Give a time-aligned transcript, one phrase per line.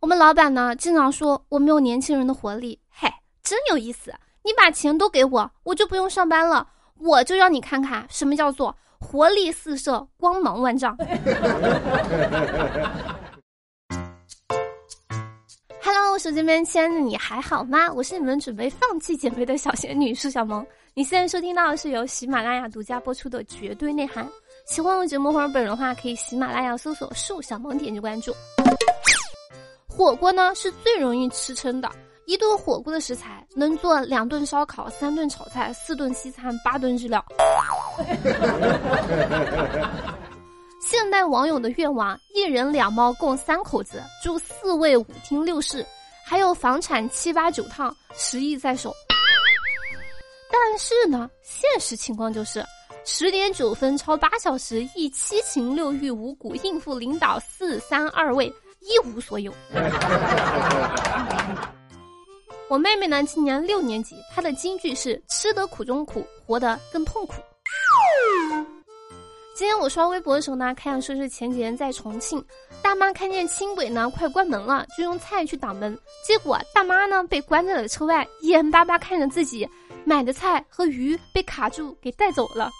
[0.00, 3.12] 我们老板呢经常说我没有年轻人的活力，嘿，
[3.42, 4.14] 真有意思！
[4.44, 6.64] 你把钱都给我，我就不用上班了，
[7.00, 10.96] 我就让你看看什么叫做活力四射、光芒万丈。
[15.82, 17.92] Hello，手机边亲爱的你还好吗？
[17.92, 20.64] 我是你们准备放弃减肥的小仙女舒小萌。
[20.94, 24.24] 你现在收听到的是由喜马拉雅独家播出的《绝对内涵》。
[24.64, 28.32] 喜欢我节目或者本人的话，可以喜马拉雅搜索“树小萌”，点击关注。
[29.98, 31.90] 火锅呢是最容易吃撑的，
[32.24, 37.20] 一顿火锅的食材能做两顿烧烤、三顿炒菜、四顿西餐、八顿日料。
[40.80, 45.84] 现代网友的愿望：一人两猫共三口子，住四卫五厅六室，
[46.24, 48.94] 还有房产七八九套，十亿在手。
[50.48, 52.64] 但是呢，现实情况就是
[53.04, 58.54] 十点九分超八小时，一七情六欲五谷，应付领导四三二位。
[58.88, 59.52] 一无所有。
[62.68, 67.34] 我妹妹呢，今年六年级，她的金句是“吃得苦中苦，活得更痛苦”。
[69.54, 72.44] 今天我刷微博的时候呢，看说是前几天在重庆，
[72.80, 79.68] 大妈看见轻轨呢快关门了，就用菜去挡门，结果大妈呢被关在了车外，眼巴巴看着自己
[80.04, 82.70] 买的菜和鱼被卡住给带走了。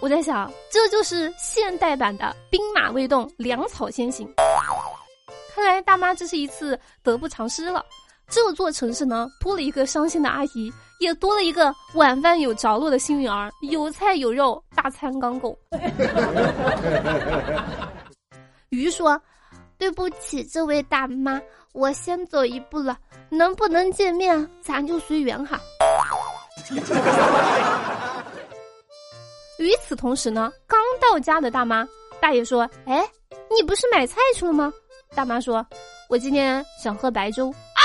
[0.00, 4.28] 我在想，这就是现代版的兵马未动，粮草先行。
[5.54, 7.84] 看来大妈这是一次得不偿失了。
[8.28, 15.56] 这座城市呢，多了一个伤心的阿姨，也多了一个晚饭有着落的幸运儿，有菜有肉，大餐刚够。
[18.68, 19.20] 鱼说
[19.78, 21.40] ：“对不起，这位大妈，
[21.72, 22.98] 我先走一步了，
[23.30, 25.58] 能不能见面，咱就随缘哈。”
[29.58, 31.86] 与此同时呢，刚到家的大妈
[32.20, 33.08] 大爷说：“哎，
[33.54, 34.72] 你不是买菜去了吗？”
[35.14, 35.66] 大妈说
[36.10, 37.82] ：“我今天想喝白粥。”啊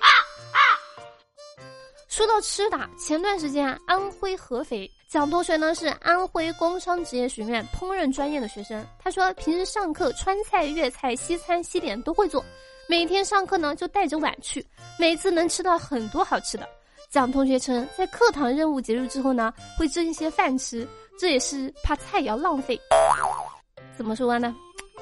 [0.00, 0.08] 啊
[0.52, 0.58] 啊！
[2.08, 12.44] 说到吃的，前段时间安徽合肥蒋同学呢是安徽工商职业学院烹饪专业的学生，他说平时上课川菜、粤菜、西餐、西点都会做，
[12.88, 14.66] 每天上课呢就带着碗去，
[14.98, 16.68] 每次能吃到很多好吃的。
[17.10, 20.88] 蒋同学称，在课堂任务结束之后呢，会蒸一些饭吃。
[21.18, 22.78] 这也是怕菜肴浪费，
[23.96, 24.54] 怎么说呢？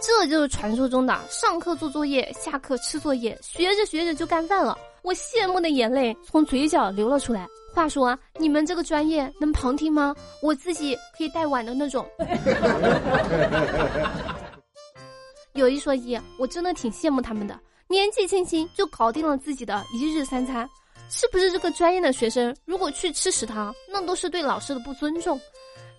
[0.03, 4.76] 这就是传说中的上课做作业，下课吃作业，学着学着就干饭了。
[5.03, 7.47] 我羡慕的眼泪从嘴角流了出来。
[7.75, 10.15] 话说，你们这个专业能旁听吗？
[10.43, 12.04] 我自己可以带碗的那种。
[15.54, 20.69] 有一说一，我真的挺羡慕他们的，年纪轻轻就搞定了自己的一日三餐。
[21.10, 25.38] 是不是这个专业的学生如果去吃食堂，那都是对老师的不尊重？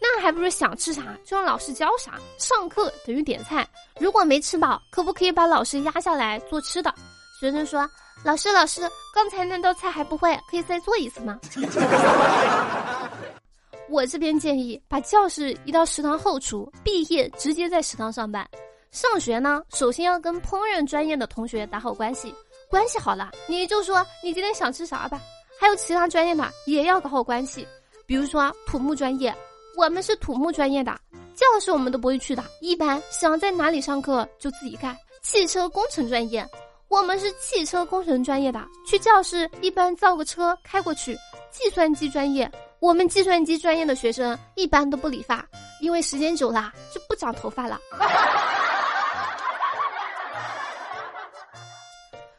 [0.02, 3.68] 那还不如想吃啥就让老师教啥，上课等于点菜。
[4.00, 6.92] 如果没吃饱，可不可以把老师压下来做吃的？
[7.40, 7.88] 学生说
[8.26, 8.82] ：“老师，老师，
[9.14, 11.40] 刚才那道菜还不会，可以再做一次吗？”
[13.90, 18.48] 我这边建议把教室移到食堂后厨，毕业直接在食堂上班。
[18.92, 22.34] 上学呢，首先要跟烹饪专业的同学打好关系，
[22.70, 25.22] 关系好了，你就说你今天想吃啥吧。
[25.60, 27.68] 还有其他专业的也要搞好关系，
[28.06, 29.34] 比如说土木专业。
[29.76, 30.92] 我们是土木专业的，
[31.34, 34.96] 教室我们都不会去的，一般想在哪里上课就自己干。
[35.22, 36.48] 汽车工程专业，
[36.88, 41.18] 我们是汽车工程专业的，去教室一般造个车开过去。
[41.52, 42.50] 计算机专业，
[42.80, 45.46] 我们计算机专业的学生一般都不理发，
[45.82, 47.80] 因为时间久了就不长头发了。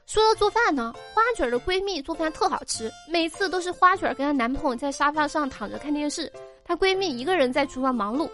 [0.06, 6.30] 说到做饭呢，花卷的闺蜜做饭特好吃，每次都是花卷跟她男朋友在沙发上躺着看电视。
[6.72, 8.26] 她闺蜜一个人在厨房忙碌，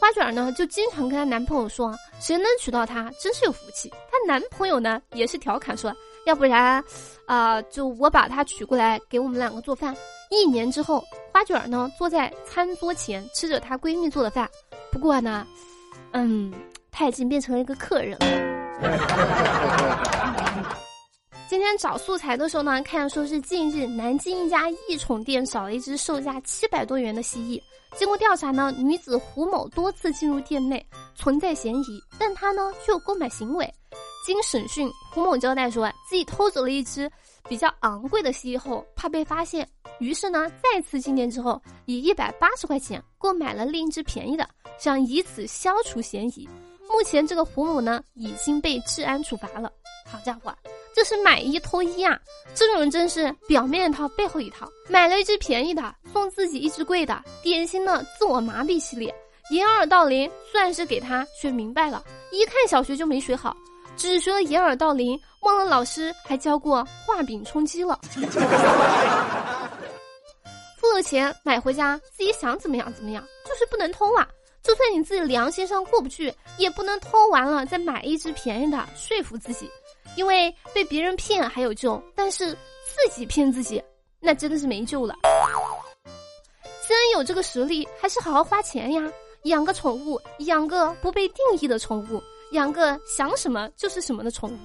[0.00, 5.94] 花卷呢就经常跟她男朋友说：“谁能娶到她，真是有福气。”她男朋友呢也是调侃说
[6.26, 6.82] ：“要不然，
[7.26, 9.94] 啊，就我把她娶过来给我们两个做饭。”
[10.30, 11.00] 一年之后，
[11.32, 14.50] 花卷呢坐在餐桌前吃着她闺蜜做的饭，
[14.90, 15.46] 不过呢，
[16.10, 16.52] 嗯，
[16.90, 18.26] 她已经变成了一个客人了。
[21.50, 27.60] 今天找素材的时候呢，看说是近日南京一家异宠店少了一只售价七百多元的蜥蜴。
[27.96, 30.86] 经过调查呢，女子胡某多次进入店内，
[31.16, 33.68] 存在嫌疑，但她呢却有购买行为。
[34.24, 37.10] 经审讯，胡某交代说自己偷走了一只
[37.48, 39.68] 比较昂贵的蜥蜴后，怕被发现，
[39.98, 44.48] 于是呢再次进店之后，以一百八十块钱购买了另一只便宜的，
[44.78, 46.48] 想以此消除嫌疑。
[46.88, 49.68] 目前这个胡某呢已经被治安处罚了。
[50.06, 50.54] 好家伙！
[50.94, 52.18] 这是买一偷一啊！
[52.54, 59.14] 这种人真是表面一套背后一套，买了一只便宜的，送自己一只贵的，典型的自我麻痹系列。
[59.50, 63.56] 掩耳盗铃算是给他学明白了，一看小学就没学好，
[63.96, 67.98] 只学了掩耳盗铃，忘了老师还教过画饼充饥了。
[70.76, 74.26] 付了钱买回家，自己想怎么样怎么样，就是不能偷啊！
[74.62, 79.70] 就算你自己良心上过不去，也不能偷完了再买一只便宜的说服自己，
[80.20, 83.82] 因为被别人骗还有救，但是自己骗自己，
[84.20, 85.14] 那真的是没救了。
[86.86, 89.02] 既然有这个实力，还是好好花钱呀。
[89.44, 92.22] 养个宠物，养个不被定义的宠物，
[92.52, 94.58] 养个想什么就是什么的宠物。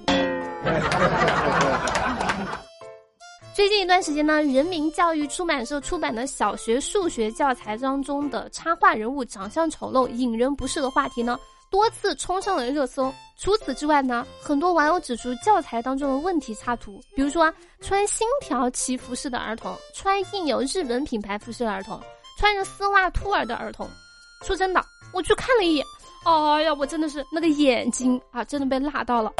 [3.54, 13.10] 最近一段时间呢，人民教育出版社出版的小学数学教材当中的插画人物长相丑陋、引人不适的话题呢，多次冲上了热搜。
[13.38, 22.00] 除此之外呢，很多网友指出教材当中的问题插图，比如说穿星条旗服饰的儿童，穿印有日本品牌服饰的儿童，
[22.38, 23.88] 穿着丝袜兔耳的儿童。
[24.42, 25.86] 说真的，我去看了一眼，
[26.24, 29.32] 哎呀，我真的是那个眼睛啊，真的被辣到了。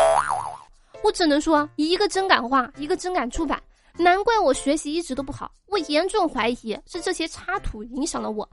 [1.02, 3.62] 我只能说，一个真敢画，一个真敢出版，
[3.96, 5.50] 难怪我学习一直都不好。
[5.68, 8.48] 我严重怀疑是这些插图影响了我。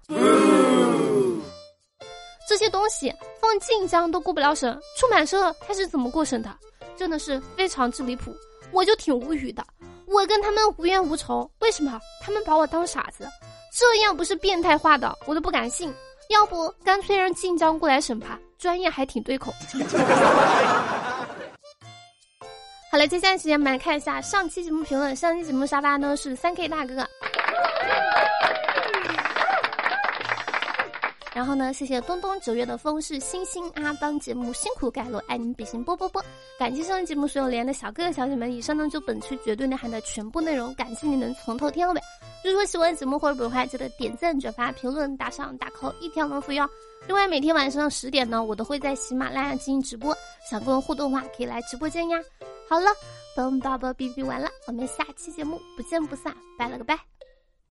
[2.47, 6.49] 这些东西放晋江都过不了审，出版社他是怎么过审的？
[6.95, 8.35] 真的是非常之离谱，
[8.71, 9.65] 我就挺无语的。
[10.05, 13.27] 我跟他们无冤无仇，为什么他们把我当傻子？
[13.75, 15.91] 这样不是变态化的，我都不敢信。
[16.29, 19.51] 要不干脆让晋江过来审吧，专业还挺对口。
[22.91, 25.15] 好了，接下来时间我们来看一下上期节目评论。
[25.15, 27.07] 上期节目沙发呢是三 K 大哥。
[31.33, 36.23] 然后呢，谢谢东东九月的风是星星啊，帮节目辛苦盖楼，爱你们比心啵啵啵！
[36.59, 42.01] 感谢上期节目所有连的小哥哥小姐们，以上呢就本期绝对内涵的全部内容，感谢你能从头听到尾。
[42.45, 46.55] 如果喜欢节目或者本话，记得点赞、转发、评论、打赏、打 call，一条龙服务。
[47.07, 50.15] 另外，每天晚上十点呢，我都会在喜马拉雅进行直播，
[50.49, 52.19] 想跟我互动的话，可以来直播间呀。
[52.69, 52.91] 好了，
[53.35, 57.12] 本宝宝哔哔完了，我们下期节目不见不散，拜了个拜。